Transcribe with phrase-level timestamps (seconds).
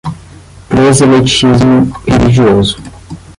[0.67, 2.79] Proselitismo religioso